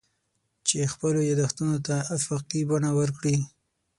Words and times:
چې 0.67 0.91
خپلو 0.93 1.19
یادښتونو 1.29 1.77
ته 1.87 1.95
افاقي 2.17 2.61
بڼه 2.69 2.89
ورکړي. 2.99 3.37